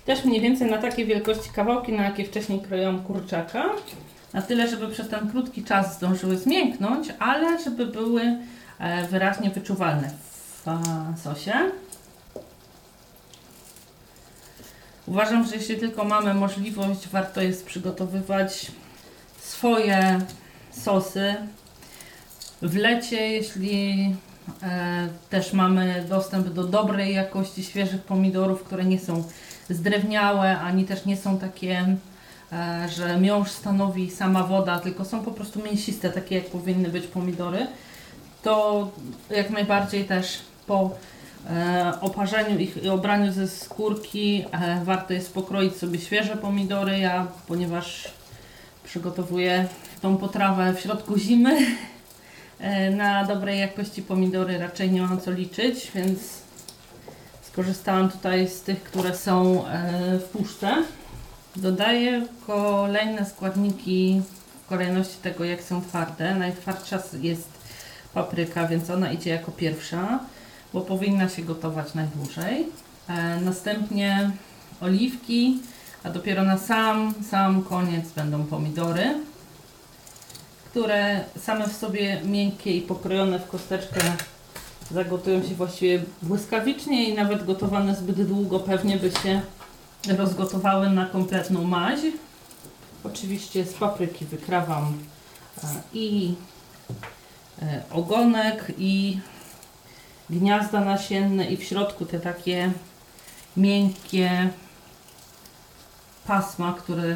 Też 0.06 0.26
mniej 0.26 0.42
więcej 0.42 0.72
na 0.72 0.78
takiej 0.78 1.06
wielkości 1.06 1.50
kawałki, 1.50 1.94
na 1.94 2.04
jakie 2.04 2.26
wcześniej 2.26 2.62
kroiłam 2.62 3.04
kurczaka. 3.04 3.70
Na 4.36 4.42
tyle, 4.42 4.70
żeby 4.70 4.88
przez 4.88 5.10
ten 5.10 5.30
krótki 5.30 5.64
czas 5.64 5.98
zdążyły 5.98 6.38
zmięknąć, 6.38 7.08
ale 7.20 7.64
żeby 7.64 7.86
były 7.86 8.38
e, 8.80 9.08
wyraźnie 9.08 9.50
wyczuwalne 9.50 10.10
w 11.16 11.20
sosie. 11.22 11.54
Uważam, 15.06 15.48
że 15.48 15.56
jeśli 15.56 15.78
tylko 15.78 16.04
mamy 16.04 16.34
możliwość, 16.34 17.08
warto 17.08 17.42
jest 17.42 17.66
przygotowywać 17.66 18.72
swoje 19.42 20.20
sosy. 20.72 21.36
W 22.62 22.76
lecie, 22.76 23.28
jeśli 23.28 24.16
e, 24.64 25.08
też 25.30 25.54
mamy 25.54 26.06
dostęp 26.10 26.50
do 26.50 26.64
dobrej 26.64 27.14
jakości 27.14 27.64
świeżych 27.64 28.02
pomidorów, 28.02 28.64
które 28.64 28.86
nie 28.86 29.00
są 29.00 29.24
zdrewniałe, 29.70 30.60
ani 30.60 30.86
też 30.86 31.06
nie 31.06 31.18
są 31.18 31.40
takie, 31.40 31.96
że 32.96 33.20
miąższ 33.20 33.52
stanowi 33.52 34.12
sama 34.12 34.44
woda, 34.44 34.80
tylko 34.80 35.06
są 35.06 35.24
po 35.24 35.32
prostu 35.32 35.64
mięsiste, 35.64 36.10
takie 36.10 36.36
jak 36.36 36.46
powinny 36.46 36.90
być 36.90 37.08
pomidory, 37.08 37.68
to 38.44 38.88
jak 39.30 39.50
najbardziej 39.50 40.06
też 40.06 40.42
po 40.68 40.90
e, 41.50 41.94
oparzeniu 42.02 42.60
ich 42.60 42.84
i 42.84 42.90
obraniu 42.90 43.34
ze 43.34 43.48
skórki 43.48 44.46
e, 44.52 44.82
warto 44.84 45.14
jest 45.14 45.34
pokroić 45.34 45.76
sobie 45.76 46.00
świeże 46.00 46.38
pomidory. 46.38 47.00
Ja, 47.00 47.28
ponieważ 47.48 48.12
przygotowuję 48.84 49.68
tą 50.02 50.18
potrawę 50.18 50.74
w 50.74 50.80
środku 50.80 51.18
zimy, 51.18 51.58
e, 52.60 52.90
na 52.90 53.26
dobrej 53.26 53.60
jakości 53.60 54.02
pomidory 54.02 54.58
raczej 54.58 54.92
nie 54.92 55.02
mam 55.02 55.22
co 55.22 55.32
liczyć, 55.32 55.92
więc 55.96 56.20
skorzystałam 57.42 58.12
tutaj 58.12 58.48
z 58.48 58.62
tych, 58.62 58.84
które 58.84 59.16
są 59.16 59.68
e, 59.68 60.20
w 60.20 60.24
puszce. 60.24 60.76
Dodaję 61.56 62.28
kolejne 62.48 63.26
składniki 63.26 64.22
w 64.66 64.70
kolejności 64.70 65.18
tego, 65.22 65.44
jak 65.46 65.64
są 65.64 65.82
twarde. 65.82 66.36
Najtwardsza 66.36 67.00
jest 67.22 67.50
papryka, 68.14 68.68
więc 68.68 68.90
ona 68.90 69.12
idzie 69.12 69.30
jako 69.30 69.52
pierwsza, 69.52 70.20
bo 70.74 70.82
powinna 70.82 71.30
się 71.30 71.42
gotować 71.42 71.94
najdłużej. 71.94 72.66
E, 73.08 73.42
następnie 73.42 74.32
oliwki, 74.82 75.60
a 76.04 76.10
dopiero 76.10 76.44
na 76.44 76.58
sam, 76.58 77.14
sam 77.30 77.64
koniec 77.64 78.12
będą 78.12 78.46
pomidory, 78.46 79.16
które 80.70 81.22
same 81.40 81.68
w 81.68 81.74
sobie 81.74 82.22
miękkie 82.24 82.78
i 82.78 82.82
pokrojone 82.82 83.40
w 83.40 83.48
kosteczkę 83.48 84.02
zagotują 84.92 85.44
się 85.44 85.56
właściwie 85.56 86.04
błyskawicznie 86.22 87.10
i 87.10 87.14
nawet 87.14 87.46
gotowane 87.46 87.96
zbyt 87.96 88.28
długo 88.28 88.60
pewnie 88.60 88.98
by 88.98 89.12
się 89.12 89.42
rozgotowały 90.08 90.90
na 90.90 91.06
kompletną 91.06 91.64
maź. 91.64 92.00
Oczywiście 93.04 93.66
z 93.66 93.74
papryki 93.74 94.26
wykrawam 94.26 94.98
e, 95.64 95.68
i 95.94 96.36
e, 97.62 97.84
ogonek 97.92 98.72
i 98.78 99.20
gniazda 100.30 100.80
nasienne 100.80 101.46
i 101.46 101.58
w 101.58 101.64
środku 101.64 102.06
te 102.06 102.20
takie 102.20 102.72
miękkie 103.58 104.50
pasma, 106.28 106.74
które 106.74 107.16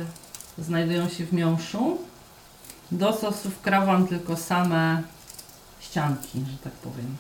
znajdują 0.58 1.10
się 1.10 1.26
w 1.26 1.34
miąższu. 1.34 1.98
Do 2.92 3.14
sosu 3.14 3.50
wkrawam 3.50 4.08
tylko 4.08 4.38
same 4.38 5.04
ścianki, 5.80 6.40
że 6.52 6.58
tak 6.64 6.74
powiem. 6.74 7.18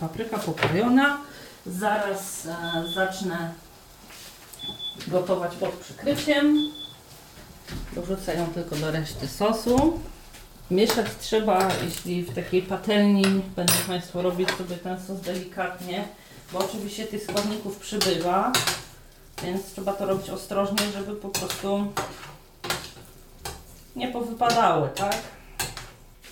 Papryka 0.00 0.38
pokrojona. 0.38 1.18
Zaraz 1.66 2.46
e, 2.46 2.84
zacznę 2.94 3.52
gotować 5.08 5.56
pod 5.56 5.70
przykryciem. 5.70 6.70
Dorzucę 7.92 8.34
ją 8.34 8.46
tylko 8.46 8.76
do 8.76 8.90
reszty 8.90 9.28
sosu. 9.28 10.00
Mieszać 10.70 11.06
trzeba, 11.20 11.68
jeśli 11.84 12.22
w 12.22 12.34
takiej 12.34 12.62
patelni 12.62 13.42
będą 13.56 13.72
Państwo 13.86 14.22
robić 14.22 14.50
sobie 14.50 14.76
ten 14.76 15.00
sos 15.00 15.20
delikatnie, 15.20 16.08
bo 16.52 16.58
oczywiście 16.58 17.04
tych 17.04 17.22
składników 17.22 17.76
przybywa, 17.76 18.52
więc 19.42 19.72
trzeba 19.72 19.92
to 19.92 20.06
robić 20.06 20.30
ostrożnie, 20.30 20.92
żeby 20.92 21.16
po 21.16 21.28
prostu 21.28 21.92
nie 23.96 24.08
powypadały, 24.08 24.88
tak? 24.88 25.16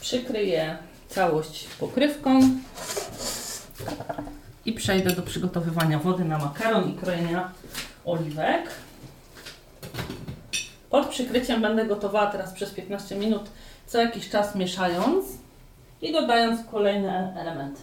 Przykryję 0.01 0.79
całość 1.09 1.69
pokrywką 1.81 2.41
i 4.65 4.73
przejdę 4.73 5.11
do 5.11 5.23
przygotowywania 5.23 5.99
wody 5.99 6.25
na 6.25 6.39
makaron 6.39 6.91
i 6.91 6.95
krojenia 6.95 7.51
oliwek. 8.05 8.71
Pod 10.91 11.07
przykryciem 11.09 11.63
będę 11.63 11.87
gotowała 11.87 12.27
teraz 12.27 12.53
przez 12.53 12.71
15 12.71 13.17
minut, 13.17 13.43
co 13.87 13.99
jakiś 13.99 14.29
czas 14.29 14.55
mieszając 14.55 15.25
i 16.03 16.13
dodając 16.13 16.61
kolejne 16.71 17.35
elementy. 17.41 17.83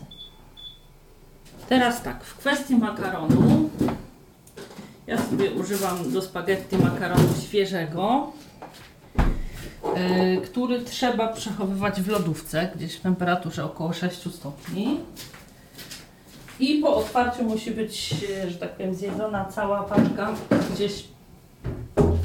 Teraz 1.69 2.01
tak, 2.01 2.23
w 2.23 2.37
kwestii 2.37 2.75
makaronu, 2.75 3.69
ja 5.07 5.17
sobie 5.17 5.51
używam 5.51 6.11
do 6.11 6.21
spaghetti 6.21 6.77
makaronu 6.77 7.29
świeżego, 7.43 8.31
yy, 9.83 10.41
który 10.41 10.81
trzeba 10.81 11.27
przechowywać 11.27 12.01
w 12.01 12.07
lodówce, 12.07 12.71
gdzieś 12.75 12.95
w 12.95 13.01
temperaturze 13.01 13.65
około 13.65 13.93
6 13.93 14.35
stopni. 14.35 14.99
I 16.61 16.77
po 16.81 16.95
otwarciu 16.95 17.43
musi 17.43 17.71
być, 17.71 18.15
e, 18.43 18.49
że 18.49 18.57
tak 18.57 18.69
powiem, 18.69 18.95
zjedzona 18.95 19.45
cała 19.45 19.83
paczka 19.83 20.33
gdzieś 20.73 21.03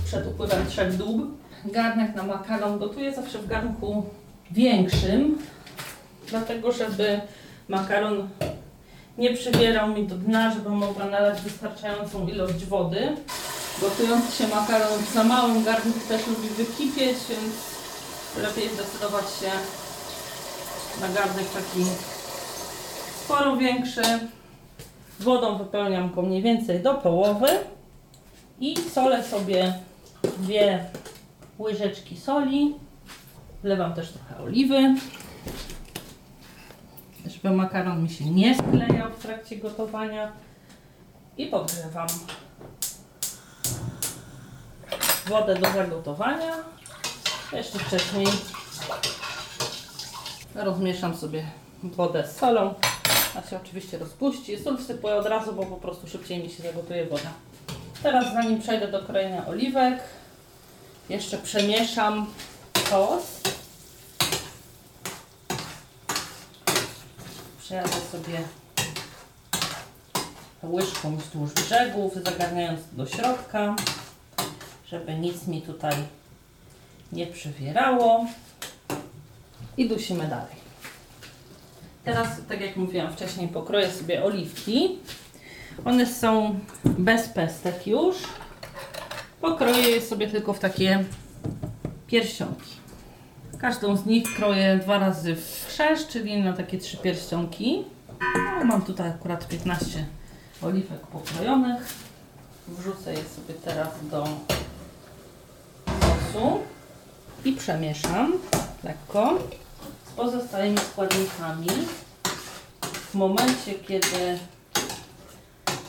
przed 0.04 0.26
upływem 0.26 0.66
trzech 0.66 0.96
dób. 0.96 1.36
Garnek 1.64 2.14
na 2.14 2.22
makaron 2.22 2.78
gotuję 2.78 3.14
zawsze 3.14 3.38
w 3.38 3.46
garnku 3.46 4.06
większym, 4.50 5.38
dlatego 6.28 6.72
żeby 6.72 7.20
makaron 7.68 8.28
nie 9.18 9.34
przywierał 9.34 9.88
mi 9.88 10.06
do 10.06 10.14
dna, 10.14 10.54
żeby 10.54 10.70
mogła 10.70 11.04
nalać 11.04 11.40
wystarczającą 11.40 12.26
ilość 12.26 12.64
wody. 12.64 13.16
Gotujący 13.80 14.36
się 14.36 14.48
makaron 14.48 14.98
w 14.98 15.14
za 15.14 15.24
małym 15.24 15.64
garnku 15.64 16.00
też 16.08 16.26
lubi 16.26 16.48
wykipieć, 16.48 17.16
więc 17.28 17.54
lepiej 18.42 18.68
zdecydować 18.68 19.24
się 19.24 19.50
na 21.00 21.08
garnek 21.08 21.46
taki 21.54 21.84
sporo 23.26 23.56
większy. 23.56 24.02
Wodą 25.20 25.58
wypełniam 25.58 26.14
go 26.14 26.22
mniej 26.22 26.42
więcej 26.42 26.80
do 26.80 26.94
połowy 26.94 27.48
i 28.60 28.76
solę 28.76 29.24
sobie 29.24 29.74
dwie 30.38 30.84
łyżeczki 31.58 32.16
soli. 32.16 32.74
Wlewam 33.62 33.94
też 33.94 34.12
trochę 34.12 34.42
oliwy, 34.42 34.94
żeby 37.26 37.56
makaron 37.56 38.02
mi 38.02 38.10
się 38.10 38.30
nie 38.30 38.54
sklejał 38.54 39.10
w 39.12 39.22
trakcie 39.22 39.56
gotowania. 39.56 40.32
I 41.38 41.46
podgrzewam 41.46 42.08
wodę 45.26 45.54
do 45.54 45.72
zagotowania. 45.72 46.52
Jeszcze 47.52 47.78
wcześniej 47.78 48.26
rozmieszam 50.54 51.16
sobie 51.16 51.44
wodę 51.82 52.28
z 52.28 52.36
solą. 52.36 52.74
A 53.38 53.50
się 53.50 53.56
oczywiście 53.56 53.98
rozpuści. 53.98 54.58
Sól 54.58 54.78
wsypuję 54.78 55.14
od 55.14 55.26
razu, 55.26 55.52
bo 55.52 55.66
po 55.66 55.76
prostu 55.76 56.08
szybciej 56.08 56.42
mi 56.42 56.50
się 56.50 56.62
zagotuje 56.62 57.06
woda. 57.06 57.30
Teraz 58.02 58.32
zanim 58.32 58.60
przejdę 58.60 58.88
do 58.88 59.02
krojenia 59.02 59.46
oliwek, 59.46 60.00
jeszcze 61.08 61.38
przemieszam 61.38 62.26
sos. 62.90 63.40
Przejadę 67.60 67.96
sobie 68.12 68.38
łyżką 70.62 71.16
wzdłuż 71.16 71.52
brzegów, 71.52 72.14
zagarniając 72.14 72.80
do 72.92 73.06
środka, 73.06 73.76
żeby 74.86 75.14
nic 75.14 75.46
mi 75.46 75.62
tutaj 75.62 75.94
nie 77.12 77.26
przywierało. 77.26 78.26
i 79.76 79.88
dusimy 79.88 80.28
dalej. 80.28 80.65
Teraz, 82.06 82.28
tak 82.48 82.60
jak 82.60 82.76
mówiłam 82.76 83.12
wcześniej, 83.12 83.48
pokroję 83.48 83.90
sobie 83.90 84.24
oliwki. 84.24 84.98
One 85.84 86.06
są 86.06 86.58
bez 86.84 87.28
pestek 87.28 87.86
już. 87.86 88.16
Pokroję 89.40 89.88
je 89.88 90.00
sobie 90.00 90.28
tylko 90.28 90.52
w 90.52 90.58
takie 90.58 91.04
pierścionki. 92.06 92.70
Każdą 93.58 93.96
z 93.96 94.06
nich 94.06 94.36
kroję 94.36 94.78
dwa 94.82 94.98
razy 94.98 95.36
w 95.36 95.72
szerz, 95.76 96.06
czyli 96.06 96.42
na 96.42 96.52
takie 96.52 96.78
trzy 96.78 96.96
pierścionki. 96.96 97.84
No, 98.58 98.64
mam 98.64 98.82
tutaj 98.82 99.08
akurat 99.08 99.48
15 99.48 100.06
oliwek 100.62 101.00
pokrojonych. 101.00 101.94
Wrzucę 102.68 103.12
je 103.12 103.24
sobie 103.24 103.54
teraz 103.64 103.88
do 104.10 104.28
sosu 105.86 106.58
i 107.44 107.52
przemieszam 107.52 108.32
lekko 108.84 109.38
pozostałymi 110.16 110.78
składnikami. 110.78 111.68
W 112.92 113.14
momencie, 113.14 113.74
kiedy 113.74 114.38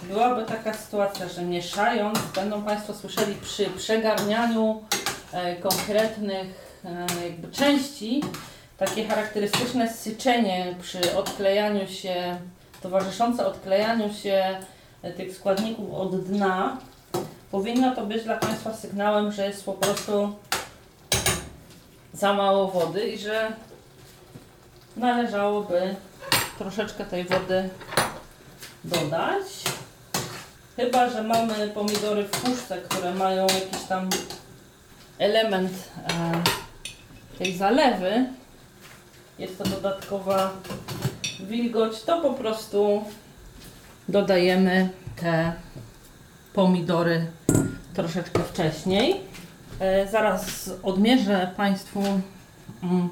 byłaby 0.04 0.46
taka 0.46 0.74
sytuacja, 0.74 1.30
że 1.30 1.42
mieszając, 1.42 2.20
będą 2.36 2.64
Państwo 2.64 2.94
słyszeli 2.94 3.36
przy 3.36 3.66
przegarnianiu 3.66 4.84
e, 5.32 5.56
konkretnych 5.56 6.80
e, 6.86 7.06
jakby 7.24 7.52
części 7.52 8.22
takie 8.78 9.08
charakterystyczne 9.08 9.94
syczenie 9.94 10.76
przy 10.82 11.18
odklejaniu 11.18 11.88
się, 11.88 12.38
towarzyszące 12.82 13.46
odklejaniu 13.48 14.14
się 14.14 14.58
e, 15.02 15.12
tych 15.14 15.36
składników 15.36 15.94
od 15.94 16.24
dna. 16.26 16.78
Powinno 17.52 17.96
to 17.96 18.06
być 18.06 18.24
dla 18.24 18.38
Państwa 18.38 18.74
sygnałem, 18.74 19.32
że 19.32 19.48
jest 19.48 19.66
po 19.66 19.74
prostu 19.74 20.34
za 22.14 22.34
mało 22.34 22.68
wody 22.68 23.08
i 23.08 23.18
że 23.18 23.52
należałoby 24.98 25.96
troszeczkę 26.58 27.06
tej 27.06 27.26
wody 27.26 27.70
dodać. 28.84 29.44
Chyba, 30.76 31.10
że 31.10 31.24
mamy 31.24 31.68
pomidory 31.68 32.24
w 32.24 32.32
puszce, 32.32 32.78
które 32.78 33.14
mają 33.14 33.42
jakiś 33.42 33.84
tam 33.90 34.10
element 35.18 35.72
e, 36.08 36.44
tej 37.38 37.58
zalewy. 37.58 38.26
Jest 39.40 39.58
to 39.58 39.64
dodatkowa 39.64 40.54
wilgoć, 41.40 42.02
to 42.02 42.22
po 42.22 42.34
prostu 42.34 43.04
dodajemy 44.10 44.90
te 45.16 45.54
pomidory 46.54 47.26
troszeczkę 47.94 48.44
wcześniej. 48.44 49.22
E, 49.80 50.08
zaraz 50.08 50.70
odmierzę 50.84 51.52
Państwu, 51.58 52.04
mm, 52.84 53.10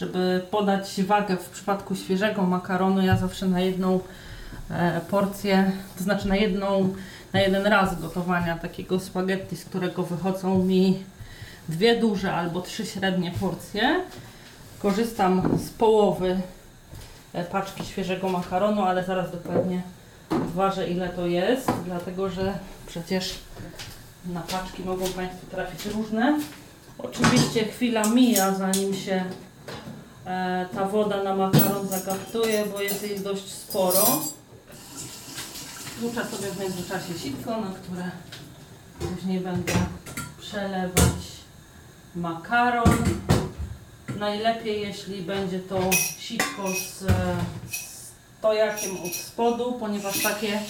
żeby 0.00 0.42
podać 0.50 1.02
wagę 1.02 1.36
w 1.36 1.50
przypadku 1.50 1.96
świeżego 1.96 2.42
makaronu. 2.42 3.02
Ja 3.02 3.16
zawsze 3.16 3.46
na 3.46 3.60
jedną 3.60 4.00
e, 4.70 5.00
porcję, 5.10 5.72
to 5.98 6.04
znaczy 6.04 6.28
na 6.28 6.36
jedną, 6.36 6.94
na 7.32 7.40
jeden 7.40 7.66
raz 7.66 8.00
gotowania 8.00 8.58
takiego 8.58 9.00
spaghetti, 9.00 9.56
z 9.56 9.64
którego 9.64 10.02
wychodzą 10.02 10.64
mi 10.64 11.02
dwie 11.68 11.96
duże 12.00 12.32
albo 12.32 12.60
trzy 12.60 12.86
średnie 12.86 13.32
porcje. 13.40 14.00
Korzystam 14.78 15.58
z 15.58 15.70
połowy 15.70 16.40
e, 17.32 17.44
paczki 17.44 17.84
świeżego 17.84 18.28
makaronu, 18.28 18.82
ale 18.82 19.04
zaraz 19.04 19.30
dokładnie 19.30 19.82
ważę 20.54 20.88
ile 20.88 21.08
to 21.08 21.26
jest, 21.26 21.72
dlatego 21.86 22.30
że 22.30 22.58
przecież 22.86 23.38
na 24.26 24.40
paczki 24.40 24.82
mogą 24.84 25.06
Państwu 25.06 25.46
trafić 25.50 25.86
różne. 25.86 26.38
Oczywiście 26.98 27.64
chwila 27.64 28.04
mija, 28.04 28.54
zanim 28.54 28.94
się 28.94 29.24
ta 30.74 30.84
woda 30.84 31.22
na 31.22 31.34
makaron 31.34 31.88
zagaptuje, 31.88 32.66
bo 32.66 32.80
jest 32.80 33.02
jej 33.02 33.20
dość 33.20 33.52
sporo. 33.52 34.22
Włóczę 36.00 36.24
sobie 36.24 36.50
w 36.50 36.60
międzyczasie 36.60 37.18
sitko, 37.18 37.60
na 37.60 37.70
które 37.70 38.10
później 38.98 39.40
będę 39.40 39.72
przelewać 40.40 41.22
makaron. 42.16 42.96
Najlepiej, 44.18 44.80
jeśli 44.80 45.22
będzie 45.22 45.60
to 45.60 45.90
sitko 46.18 46.68
z, 46.68 46.98
z 46.98 48.10
tojakiem 48.40 48.96
od 49.00 49.14
spodu, 49.14 49.72
ponieważ 49.80 50.22
takie 50.22 50.60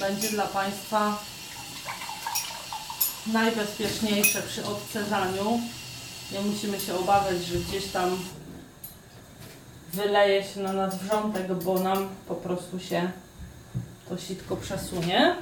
będzie 0.00 0.28
dla 0.28 0.46
Państwa 0.46 1.18
najbezpieczniejsze 3.26 4.42
przy 4.42 4.66
odcedzaniu. 4.66 5.60
Nie 6.32 6.40
musimy 6.40 6.80
się 6.80 6.94
obawiać, 6.94 7.44
że 7.44 7.58
gdzieś 7.58 7.86
tam 7.86 8.18
wyleje 9.92 10.44
się 10.44 10.60
na 10.60 10.72
nas 10.72 10.98
wrzątek, 10.98 11.54
bo 11.54 11.78
nam 11.78 12.08
po 12.28 12.34
prostu 12.34 12.80
się 12.80 13.10
to 14.08 14.18
sitko 14.18 14.56
przesunie. 14.56 15.36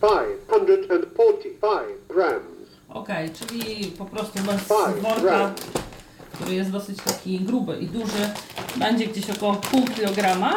545 0.00 1.86
grams. 2.08 2.44
Ok, 2.88 3.08
czyli 3.38 3.86
po 3.86 4.04
prostu 4.04 4.38
bez 4.42 4.68
worka, 5.02 5.54
który 6.32 6.54
jest 6.54 6.70
dosyć 6.70 6.98
taki 6.98 7.40
gruby 7.40 7.78
i 7.80 7.86
duży, 7.86 8.30
będzie 8.76 9.06
gdzieś 9.06 9.30
około 9.30 9.54
pół 9.54 9.84
kilograma. 9.86 10.54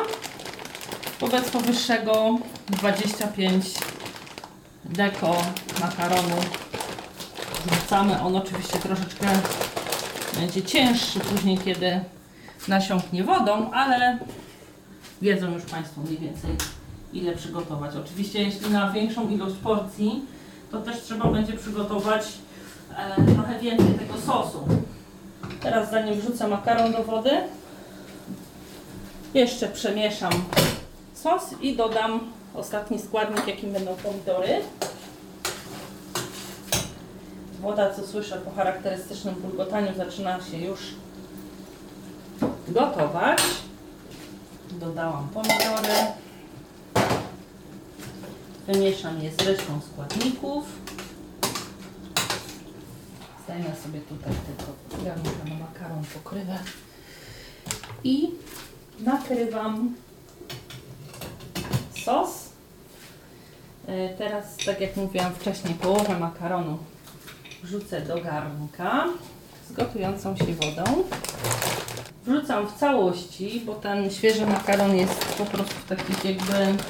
Wobec 1.20 1.50
powyższego 1.50 2.38
25 2.70 3.66
deko 4.86 5.44
makaronu 5.82 6.36
wrzucamy. 7.66 8.22
On 8.22 8.36
oczywiście 8.36 8.80
troszeczkę 8.80 9.28
będzie 10.40 10.64
cięższy 10.64 11.20
później, 11.20 11.58
kiedy 11.58 12.00
nasiąknie 12.68 13.24
wodą, 13.24 13.72
ale 13.72 14.20
wiedzą 15.22 15.52
już 15.52 15.64
Państwo 15.64 16.02
mniej 16.02 16.18
więcej 16.18 16.52
ile 17.14 17.36
przygotować. 17.36 17.96
Oczywiście 17.96 18.44
jeśli 18.44 18.70
na 18.70 18.92
większą 18.92 19.30
ilość 19.30 19.56
porcji, 19.56 20.26
to 20.72 20.82
też 20.82 21.02
trzeba 21.02 21.28
będzie 21.28 21.54
przygotować 21.54 22.24
e, 22.98 23.34
trochę 23.34 23.60
więcej 23.60 23.94
tego 23.94 24.14
sosu. 24.26 24.66
Teraz 25.62 25.92
zanim 25.92 26.16
wrzucę 26.16 26.48
makaron 26.48 26.92
do 26.92 27.04
wody, 27.04 27.32
jeszcze 29.34 29.68
przemieszam 29.68 30.32
sos 31.14 31.44
i 31.62 31.76
dodam 31.76 32.20
ostatni 32.56 33.00
składnik, 33.00 33.48
jakim 33.48 33.74
będą 33.74 33.96
pomidory. 33.96 34.62
Woda, 37.62 37.94
co 37.94 38.08
słyszę 38.08 38.38
po 38.38 38.52
charakterystycznym 38.52 39.36
bulgotaniu, 39.36 39.96
zaczyna 39.98 40.42
się 40.42 40.58
już 40.58 40.80
gotować. 42.68 43.42
Dodałam 44.72 45.30
pomidory. 45.30 45.94
Wymieszam 48.68 49.22
je 49.22 49.32
z 49.32 49.38
resztą 49.38 49.82
składników. 49.92 50.66
Zdejmę 53.44 53.76
sobie 53.84 54.00
tutaj 54.00 54.34
tylko 54.48 55.04
garnkę 55.06 55.50
na 55.50 55.56
makaron, 55.56 56.04
pokrywę. 56.14 56.58
I 58.04 58.32
nakrywam 59.00 59.96
sos. 62.06 62.50
E, 63.88 64.10
Teraz, 64.10 64.46
tak 64.66 64.82
jak 64.82 64.96
mówiłam 64.98 65.34
wcześniej, 65.34 65.74
połowę 65.74 66.20
makaronu 66.20 66.78
wrzucę 67.64 68.02
do 68.02 68.22
garnka 68.22 69.06
z 69.70 69.74
gotującą 69.74 70.38
się 70.38 70.46
wodą. 70.46 71.04
Wrzucam 72.26 72.68
w 72.68 72.74
całości, 72.74 73.62
bo 73.66 73.76
ten 73.76 74.12
świeży 74.12 74.46
makaron 74.46 74.96
jest 74.96 75.26
po 75.26 75.46
prostu 75.46 75.74
w 75.74 75.86
takich 75.86 76.26
jakby 76.26 76.84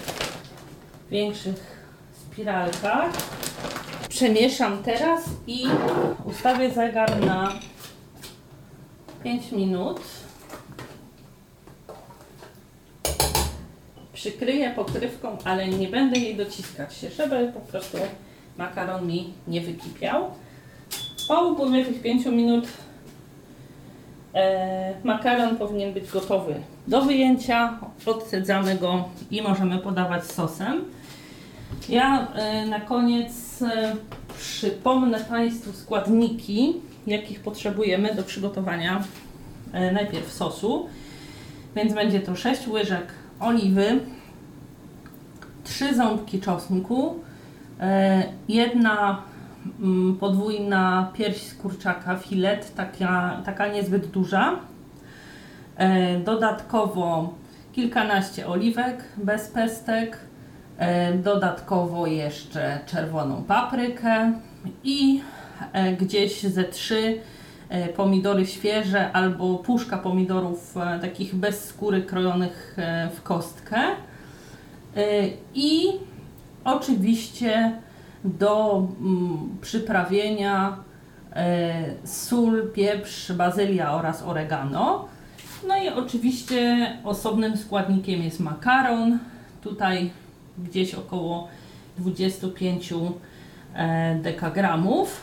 większych 1.12 1.82
spiralkach. 2.14 3.12
Przemieszam 4.10 4.84
teraz 4.84 5.24
i 5.48 5.64
ustawię 6.26 6.72
zegar 6.72 7.26
na 7.26 7.54
5 9.24 9.52
minut. 9.52 10.02
Przykryję 14.14 14.72
pokrywką, 14.76 15.38
ale 15.44 15.68
nie 15.68 15.88
będę 15.88 16.20
jej 16.20 16.36
dociskać 16.36 16.98
się, 16.98 17.10
żeby 17.10 17.52
po 17.54 17.60
prostu 17.60 17.98
makaron 18.58 19.08
mi 19.08 19.34
nie 19.48 19.62
wykipiał. 19.62 20.32
Po 21.32 21.48
upływie 21.48 21.86
tych 21.86 22.02
5 22.02 22.26
minut 22.26 22.68
e, 24.34 24.94
makaron 25.04 25.58
powinien 25.58 25.94
być 25.94 26.12
gotowy 26.12 26.56
do 26.88 27.02
wyjęcia. 27.02 27.80
Odcedzamy 28.06 28.76
go 28.76 29.10
i 29.32 29.42
możemy 29.42 29.80
podawać 29.80 30.26
sosem. 30.26 30.82
Ja 31.90 32.28
e, 32.34 32.66
na 32.66 32.80
koniec 32.80 33.62
e, 33.62 33.96
przypomnę 34.38 35.20
Państwu 35.20 35.74
składniki, 35.74 36.74
jakich 37.08 37.40
potrzebujemy 37.40 38.16
do 38.16 38.24
przygotowania 38.24 39.04
najpierw 39.94 40.34
sosu. 40.34 40.90
Więc 41.76 41.94
będzie 41.94 42.20
to 42.20 42.36
6 42.36 42.68
łyżek 42.68 43.08
oliwy, 43.40 44.00
3 45.64 45.96
ząbki 45.96 46.42
czosnku, 46.42 47.20
jedna 48.50 49.31
podwójna 50.20 51.12
pierś 51.14 51.38
z 51.38 51.56
kurczaka, 51.56 52.16
filet, 52.16 52.76
taka, 52.76 53.42
taka 53.46 53.68
niezbyt 53.68 54.08
duża. 54.08 54.60
E, 55.76 56.20
dodatkowo 56.20 57.34
kilkanaście 57.74 58.48
oliwek 58.48 59.04
bez 59.18 59.48
pestek. 59.48 60.18
E, 60.78 61.14
dodatkowo 61.14 62.08
jeszcze 62.08 62.80
czerwoną 62.86 63.44
paprykę 63.44 64.34
i 64.84 65.22
e, 65.74 65.94
gdzieś 65.94 66.44
ze 66.44 66.64
trzy 66.64 67.20
pomidory 67.96 68.46
świeże 68.46 69.12
albo 69.12 69.56
puszka 69.58 69.98
pomidorów 69.98 70.76
takich 71.02 71.36
bez 71.36 71.66
skóry 71.66 72.02
krojonych 72.02 72.78
w 73.16 73.22
kostkę. 73.24 73.78
I 75.56 75.88
oczywiście 76.64 77.72
do 78.24 78.88
mm, 79.02 79.58
przyprawienia 79.62 80.78
e, 81.34 81.84
sól, 82.04 82.72
pieprz, 82.74 83.32
bazylia 83.32 83.94
oraz 83.94 84.24
oregano. 84.24 85.08
No 85.68 85.84
i 85.84 85.90
oczywiście 85.90 86.92
osobnym 87.04 87.58
składnikiem 87.58 88.22
jest 88.22 88.40
makaron. 88.40 89.20
Tutaj 89.62 90.12
gdzieś 90.58 90.96
około 90.96 91.48
25 91.98 92.94
e, 93.76 94.16
dekagramów. 94.16 95.22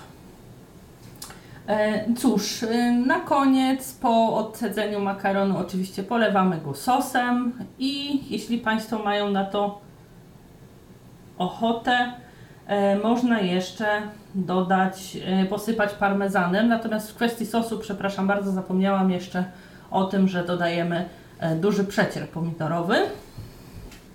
E, 1.69 2.05
Cóż, 2.15 2.63
e, 2.63 2.93
na 2.93 3.21
koniec 3.21 3.93
po 3.93 4.37
odcedzeniu 4.37 5.01
makaronu 5.01 5.59
oczywiście 5.59 6.03
polewamy 6.03 6.61
go 6.61 6.75
sosem 6.75 7.53
i 7.79 8.21
jeśli 8.33 8.59
Państwo 8.59 8.99
mają 8.99 9.31
na 9.31 9.45
to 9.45 9.81
ochotę, 11.39 12.13
można 13.03 13.41
jeszcze 13.41 14.03
dodać, 14.35 15.19
e, 15.27 15.47
posypać 15.47 15.93
parmezanem. 15.93 16.69
Natomiast 16.69 17.11
w 17.11 17.15
kwestii 17.15 17.47
sosu, 17.47 17.79
przepraszam 17.79 18.27
bardzo, 18.27 18.53
zapomniałam 18.53 19.11
jeszcze 19.11 19.45
o 19.91 20.05
tym, 20.05 20.29
że 20.29 20.45
dodajemy 20.45 21.09
e, 21.41 21.57
duży 21.57 21.85
przecier 21.85 22.29
pomidorowy. 22.29 22.97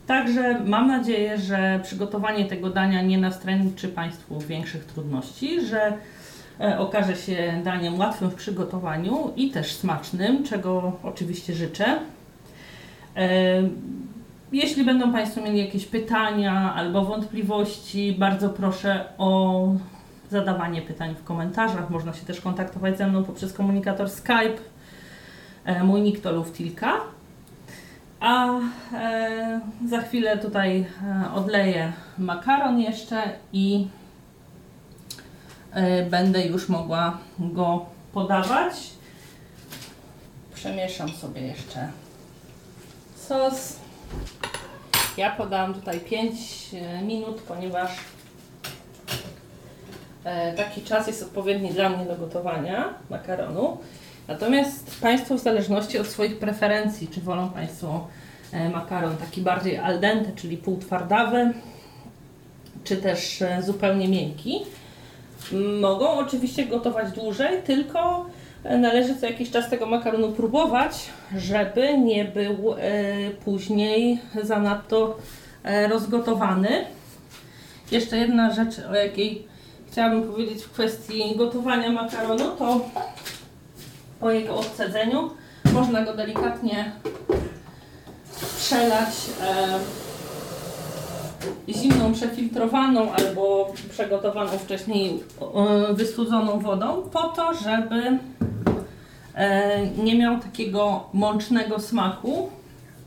Także 0.07 0.59
mam 0.65 0.87
nadzieję, 0.87 1.37
że 1.37 1.79
przygotowanie 1.83 2.45
tego 2.45 2.69
dania 2.69 3.01
nie 3.01 3.17
nastręczy 3.17 3.87
Państwu 3.87 4.39
większych 4.39 4.85
trudności, 4.85 5.65
że 5.65 5.93
e, 6.59 6.79
okaże 6.79 7.15
się 7.15 7.61
daniem 7.63 7.99
łatwym 7.99 8.29
w 8.29 8.35
przygotowaniu 8.35 9.33
i 9.35 9.51
też 9.51 9.75
smacznym, 9.75 10.43
czego 10.43 10.91
oczywiście 11.03 11.53
życzę. 11.53 11.85
Jeśli 14.53 14.83
będą 14.83 15.11
Państwo 15.11 15.41
mieli 15.41 15.59
jakieś 15.59 15.85
pytania 15.85 16.73
albo 16.75 17.05
wątpliwości, 17.05 18.15
bardzo 18.19 18.49
proszę 18.49 19.05
o 19.17 19.67
zadawanie 20.31 20.81
pytań 20.81 21.15
w 21.15 21.23
komentarzach. 21.23 21.89
Można 21.89 22.13
się 22.13 22.25
też 22.25 22.41
kontaktować 22.41 22.97
ze 22.97 23.07
mną 23.07 23.23
poprzez 23.23 23.53
komunikator 23.53 24.09
Skype. 24.09 24.57
E, 25.65 25.83
Mój 25.83 26.01
nick 26.01 26.21
to 26.21 26.31
Luftilka. 26.31 26.93
A 28.19 28.59
e, 28.93 29.59
za 29.87 30.01
chwilę 30.01 30.37
tutaj 30.37 30.79
e, 30.79 31.33
odleję 31.33 31.93
makaron 32.17 32.79
jeszcze 32.79 33.21
i 33.53 33.87
e, 35.71 36.05
będę 36.05 36.45
już 36.45 36.69
mogła 36.69 37.17
go 37.39 37.85
podawać. 38.13 38.73
Przemieszam 40.55 41.09
sobie 41.09 41.41
jeszcze 41.41 41.87
sos. 43.15 43.82
Ja 45.17 45.31
podałam 45.31 45.73
tutaj 45.73 45.99
5 45.99 46.35
minut, 47.03 47.41
ponieważ 47.41 47.91
e, 50.23 50.53
taki 50.53 50.81
czas 50.81 51.07
jest 51.07 51.23
odpowiedni 51.23 51.69
dla 51.69 51.89
mnie 51.89 52.05
do 52.05 52.15
gotowania 52.15 52.93
makaronu. 53.09 53.77
Natomiast 54.27 55.01
Państwo 55.01 55.35
w 55.35 55.39
zależności 55.39 55.99
od 55.99 56.07
swoich 56.07 56.39
preferencji, 56.39 57.07
czy 57.07 57.21
wolą 57.21 57.49
Państwo 57.49 58.07
e, 58.51 58.69
makaron 58.69 59.17
taki 59.17 59.41
bardziej 59.41 59.77
al 59.77 59.99
dente, 59.99 60.31
czyli 60.35 60.57
półtwardawy, 60.57 61.53
czy 62.83 62.97
też 62.97 63.41
e, 63.41 63.61
zupełnie 63.63 64.07
miękki, 64.07 64.59
mogą 65.81 66.09
oczywiście 66.09 66.65
gotować 66.65 67.11
dłużej, 67.11 67.61
tylko 67.61 68.25
e, 68.25 68.42
należy 68.63 69.15
co 69.15 69.25
jakiś 69.25 69.51
czas 69.51 69.69
tego 69.69 69.85
makaronu 69.85 70.31
próbować, 70.31 71.09
żeby 71.37 71.97
nie 71.97 72.25
był 72.25 72.73
e, 72.73 72.77
później 73.45 74.19
zanadto 74.43 75.17
e, 75.63 75.87
rozgotowany. 75.87 76.85
Jeszcze 77.91 78.17
jedna 78.17 78.53
rzecz, 78.53 78.79
o 78.91 78.95
jakiej 78.95 79.47
chciałabym 79.91 80.23
powiedzieć 80.23 80.63
w 80.63 80.71
kwestii 80.71 81.35
gotowania 81.35 81.91
makaronu, 81.91 82.51
to 82.59 82.89
po 84.19 84.31
jego 84.31 84.55
odcedzeniu 84.55 85.29
można 85.73 86.01
go 86.01 86.13
delikatnie 86.13 86.91
przelać 88.57 89.13
e, 89.41 89.79
zimną, 91.69 92.13
przefiltrowaną 92.13 93.11
albo 93.11 93.73
przygotowaną 93.89 94.51
wcześniej 94.51 95.23
wystudzoną 95.93 96.59
wodą 96.59 97.09
po 97.13 97.23
to, 97.23 97.53
żeby 97.53 98.17
nie 100.03 100.17
miał 100.17 100.39
takiego 100.39 101.03
mącznego 101.13 101.79
smaku. 101.79 102.49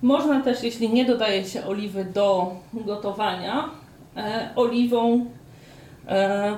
Można 0.03 0.41
też, 0.41 0.63
jeśli 0.63 0.93
nie 0.93 1.05
dodaje 1.05 1.45
się 1.45 1.67
oliwy 1.67 2.05
do 2.05 2.57
gotowania, 2.73 3.71
e, 4.17 4.51
oliwą 4.57 5.27
e, 6.09 6.57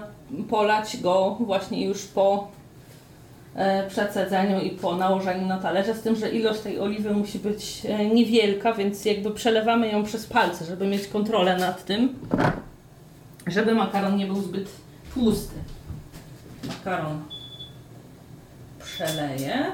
polać 0.51 0.97
go 0.97 1.37
właśnie 1.41 1.85
już 1.87 2.05
po 2.07 2.49
e, 3.55 3.89
przecedzeniu 3.89 4.61
i 4.61 4.71
po 4.71 4.97
nałożeniu 4.97 5.47
na 5.47 5.59
talerze, 5.59 5.95
z 5.95 6.03
tym, 6.03 6.17
że 6.17 6.31
ilość 6.31 6.61
tej 6.61 6.81
oliwy 6.81 7.15
musi 7.15 7.39
być 7.39 7.87
e, 7.87 8.07
niewielka, 8.07 8.73
więc 8.73 9.05
jakby 9.05 9.31
przelewamy 9.31 9.89
ją 9.89 10.05
przez 10.05 10.27
palce, 10.27 10.65
żeby 10.65 10.87
mieć 10.87 11.09
kontrolę 11.09 11.57
nad 11.57 11.85
tym, 11.85 12.19
żeby 13.47 13.75
makaron 13.75 14.17
nie 14.17 14.27
był 14.27 14.43
zbyt 14.43 14.69
tłusty. 15.15 15.55
Makaron 16.69 17.38
przeleję. 18.99 19.73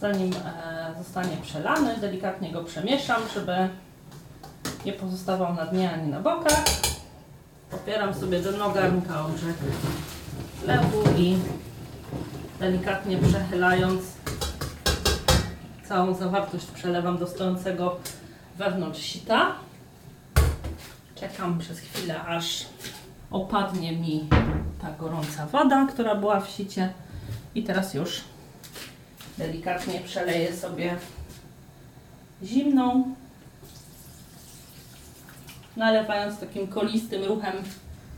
Zanim 0.00 0.32
e, 0.32 0.94
zostanie 0.98 1.36
przelany, 1.42 1.96
delikatnie 1.96 2.52
go 2.52 2.64
przemieszam, 2.64 3.22
żeby 3.34 3.68
nie 4.84 4.92
pozostawał 4.92 5.54
na 5.54 5.66
dnie 5.66 5.92
ani 5.92 6.08
na 6.08 6.20
bokach. 6.20 6.64
Popieram 7.70 8.14
sobie 8.14 8.40
dno 8.40 8.70
garnka 8.70 9.26
o 9.26 9.28
brzeg 9.28 9.56
lewu 10.66 11.02
i 11.16 11.38
delikatnie 12.60 13.18
przechylając 13.18 14.02
całą 15.84 16.14
zawartość 16.14 16.66
przelewam 16.66 17.18
do 17.18 17.26
stojącego 17.26 17.96
wewnątrz 18.56 19.00
sita. 19.00 19.54
Czekam 21.14 21.58
przez 21.58 21.78
chwilę, 21.78 22.22
aż 22.22 22.66
opadnie 23.30 23.92
mi 23.92 24.28
ta 24.82 24.90
gorąca 24.90 25.46
woda, 25.46 25.86
która 25.86 26.14
była 26.14 26.40
w 26.40 26.48
sicie 26.48 26.92
i 27.58 27.62
teraz 27.62 27.94
już 27.94 28.20
delikatnie 29.38 30.00
przeleję 30.00 30.56
sobie 30.56 30.96
zimną, 32.42 33.14
nalewając 35.76 36.40
takim 36.40 36.68
kolistym 36.68 37.24
ruchem 37.24 37.54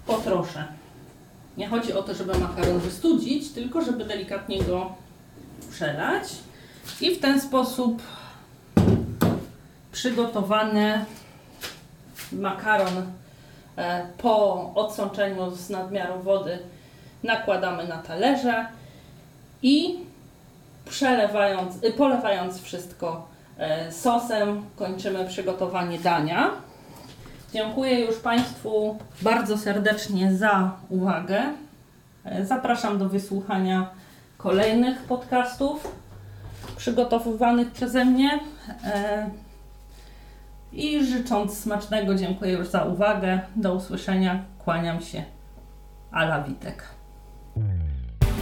po 0.07 0.15
trosze. 0.15 0.65
Nie 1.57 1.69
chodzi 1.69 1.93
o 1.93 2.03
to, 2.03 2.15
żeby 2.15 2.39
makaron 2.39 2.79
wystudzić, 2.79 3.53
tylko 3.53 3.85
żeby 3.85 4.05
delikatnie 4.05 4.63
go 4.63 4.95
przelać 5.71 6.25
i 7.01 7.15
w 7.15 7.21
ten 7.21 7.41
sposób 7.41 8.03
przygotowany 9.93 11.05
makaron 12.33 13.13
e, 13.77 14.07
po 14.19 14.75
odsączeniu 14.75 15.51
z 15.51 15.71
nadmiaru 15.71 16.23
wody 16.23 16.59
nakładamy 17.23 17.89
na 17.89 17.99
talerze 17.99 18.80
i 19.63 19.99
przelewając, 20.85 21.85
y, 21.85 21.93
polewając 21.93 22.63
wszystko 22.63 23.29
e, 23.59 23.93
sosem 23.93 24.65
kończymy 24.77 25.27
przygotowanie 25.27 25.99
dania. 25.99 26.51
Dziękuję 27.53 28.01
już 28.01 28.17
Państwu 28.17 28.99
bardzo 29.23 29.59
serdecznie 29.59 30.35
za 30.35 30.77
uwagę. 30.89 31.43
E, 32.25 32.47
Zapraszam 32.47 32.99
do 32.99 33.09
wysłuchania 33.09 33.91
kolejnych 34.39 35.03
podcastów 35.03 35.97
przygotowywanych 36.77 37.71
przeze 37.71 38.05
mnie. 38.05 38.41
E, 38.85 39.31
I 40.73 41.05
życząc 41.05 41.59
smacznego, 41.59 42.15
dziękuję 42.15 42.53
już 42.53 42.69
za 42.69 42.85
uwagę. 42.85 43.41
Do 43.57 43.75
usłyszenia. 43.75 44.45
Kłaniam 44.59 45.01
się. 45.01 45.25
Ala 46.13 46.43
Witek. 46.43 47.00